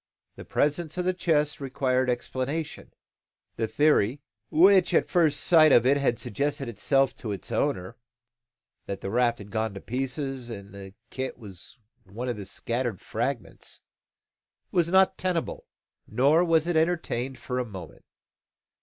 [0.35, 2.91] The presence of the chest required explanation.
[3.57, 7.97] The theory, which at first sight of it had suggested itself to its owner
[8.87, 12.47] (that the raft had gone to pieces and that the kit was one of the
[12.47, 13.81] scattered fragments)
[14.71, 15.67] was not tenable,
[16.07, 18.03] nor was it entertained for a moment.